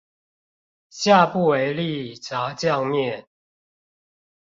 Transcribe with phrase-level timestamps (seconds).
[0.89, 3.25] 下不為例炸醬麵